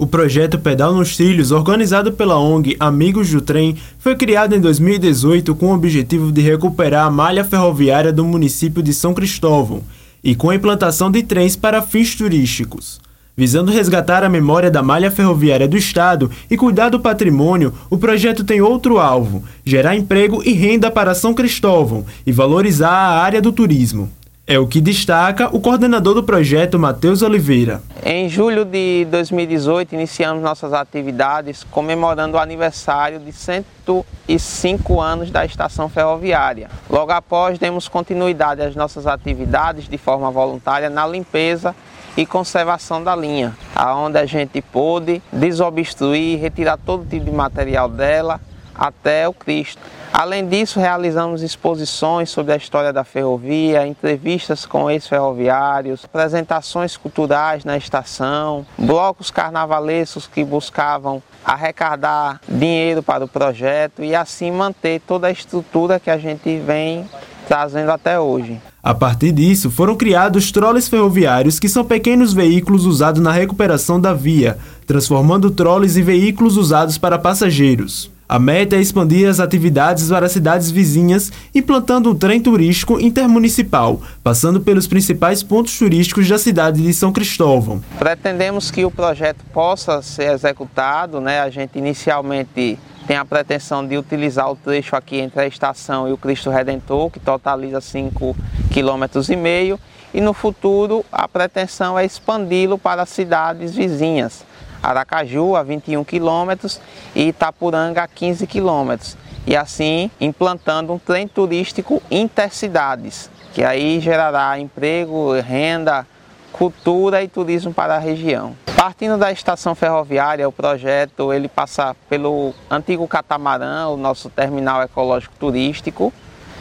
[0.00, 5.52] O projeto Pedal nos Trilhos, organizado pela ONG Amigos do Trem, foi criado em 2018
[5.56, 9.82] com o objetivo de recuperar a malha ferroviária do município de São Cristóvão
[10.22, 13.00] e com a implantação de trens para fins turísticos.
[13.36, 18.44] Visando resgatar a memória da malha ferroviária do Estado e cuidar do patrimônio, o projeto
[18.44, 23.50] tem outro alvo: gerar emprego e renda para São Cristóvão e valorizar a área do
[23.50, 24.08] turismo.
[24.50, 27.82] É o que destaca o coordenador do projeto, Matheus Oliveira.
[28.02, 35.90] Em julho de 2018, iniciamos nossas atividades comemorando o aniversário de 105 anos da estação
[35.90, 36.70] ferroviária.
[36.88, 41.76] Logo após, demos continuidade às nossas atividades de forma voluntária na limpeza
[42.16, 48.40] e conservação da linha, aonde a gente pôde desobstruir, retirar todo tipo de material dela
[48.78, 49.82] até o Cristo.
[50.12, 57.76] Além disso, realizamos exposições sobre a história da ferrovia, entrevistas com ex-ferroviários, apresentações culturais na
[57.76, 65.30] estação, blocos carnavalescos que buscavam arrecadar dinheiro para o projeto e assim manter toda a
[65.30, 67.08] estrutura que a gente vem
[67.46, 68.60] trazendo até hoje.
[68.82, 74.14] A partir disso, foram criados troles ferroviários, que são pequenos veículos usados na recuperação da
[74.14, 78.10] via, transformando troles em veículos usados para passageiros.
[78.30, 84.60] A meta é expandir as atividades para cidades vizinhas, implantando um trem turístico intermunicipal, passando
[84.60, 87.82] pelos principais pontos turísticos da cidade de São Cristóvão.
[87.98, 91.40] Pretendemos que o projeto possa ser executado, né?
[91.40, 96.12] A gente inicialmente tem a pretensão de utilizar o trecho aqui entre a estação e
[96.12, 98.36] o Cristo Redentor, que totaliza 5,5
[98.70, 99.78] km,
[100.12, 104.44] e no futuro a pretensão é expandi-lo para cidades vizinhas.
[104.88, 106.80] Aracaju a 21 quilômetros
[107.14, 109.16] e Itapuranga a 15 quilômetros.
[109.46, 116.06] E assim implantando um trem turístico intercidades, que aí gerará emprego, renda,
[116.52, 118.54] cultura e turismo para a região.
[118.76, 125.34] Partindo da estação ferroviária, o projeto ele passa pelo antigo catamarã, o nosso terminal ecológico
[125.38, 126.12] turístico,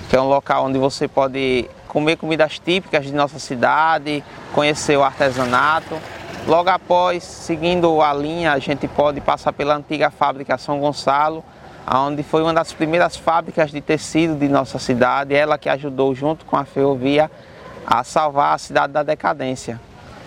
[0.09, 4.23] que é um local onde você pode comer comidas típicas de nossa cidade,
[4.54, 5.98] conhecer o artesanato
[6.48, 11.44] Logo após, seguindo a linha, a gente pode passar pela antiga fábrica São Gonçalo,
[11.86, 16.46] onde foi uma das primeiras fábricas de tecido de nossa cidade, ela que ajudou junto
[16.46, 17.30] com a ferrovia
[17.86, 19.78] a salvar a cidade da decadência.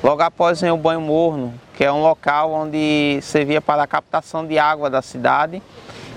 [0.05, 4.47] Logo após vem o Banho Morno, que é um local onde servia para a captação
[4.47, 5.63] de água da cidade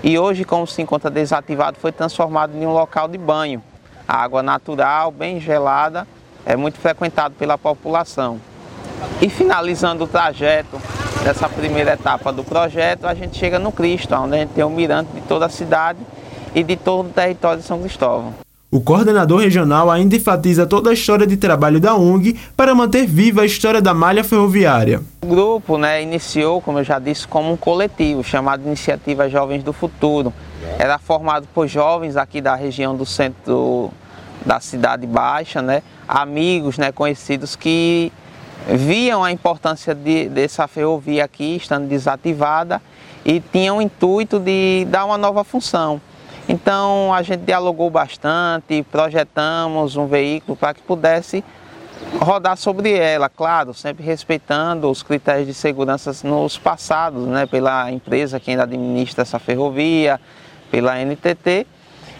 [0.02, 3.64] e hoje, como se encontra desativado, foi transformado em um local de banho.
[4.06, 6.06] A água natural, bem gelada,
[6.44, 8.38] é muito frequentado pela população.
[9.20, 10.80] E finalizando o trajeto
[11.22, 14.70] dessa primeira etapa do projeto, a gente chega no Cristo, onde a gente tem o
[14.70, 15.98] mirante de toda a cidade
[16.54, 18.34] e de todo o território de São Cristóvão.
[18.74, 23.42] O coordenador regional ainda enfatiza toda a história de trabalho da ONG para manter viva
[23.42, 25.00] a história da malha ferroviária.
[25.22, 29.72] O grupo né, iniciou, como eu já disse, como um coletivo chamado Iniciativa Jovens do
[29.72, 30.32] Futuro.
[30.76, 33.92] Era formado por jovens aqui da região do centro
[34.44, 38.12] da cidade baixa, né, amigos, né, conhecidos que
[38.66, 42.80] viam a importância de, dessa ferrovia aqui estando desativada
[43.24, 46.00] e tinham o intuito de dar uma nova função.
[46.48, 51.42] Então a gente dialogou bastante, projetamos um veículo para que pudesse
[52.20, 58.38] rodar sobre ela, claro, sempre respeitando os critérios de segurança nos passados, né, pela empresa
[58.38, 60.20] que ainda administra essa ferrovia,
[60.70, 61.66] pela NTT.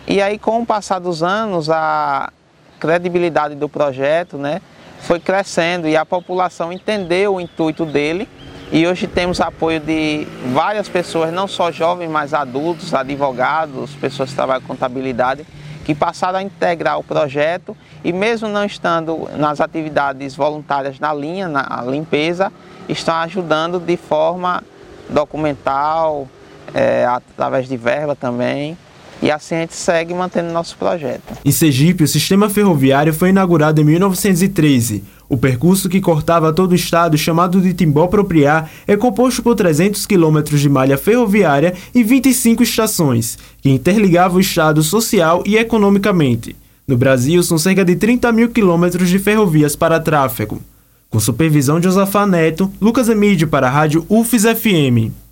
[0.06, 2.32] E aí com o passar dos anos, a
[2.80, 4.60] credibilidade do projeto, né,
[5.04, 8.28] foi crescendo e a população entendeu o intuito dele.
[8.72, 14.36] E hoje temos apoio de várias pessoas, não só jovens, mas adultos, advogados, pessoas que
[14.36, 15.46] trabalham com contabilidade,
[15.84, 21.46] que passaram a integrar o projeto e mesmo não estando nas atividades voluntárias na linha,
[21.46, 22.50] na limpeza,
[22.88, 24.62] estão ajudando de forma
[25.08, 26.26] documental,
[26.72, 28.76] é, através de verba também.
[29.22, 31.22] E assim a gente segue mantendo nosso projeto.
[31.44, 35.04] Em Sergipe, o sistema ferroviário foi inaugurado em 1913.
[35.28, 40.04] O percurso que cortava todo o estado, chamado de Timbó Propriar, é composto por 300
[40.06, 46.54] quilômetros de malha ferroviária e 25 estações, que interligavam o estado social e economicamente.
[46.86, 50.60] No Brasil, são cerca de 30 mil quilômetros de ferrovias para tráfego.
[51.08, 55.23] Com supervisão de Josafá Neto, Lucas Emídio para a Rádio UFES FM.